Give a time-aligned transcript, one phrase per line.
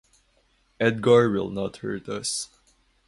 [0.79, 2.49] Edgar will not hurt us.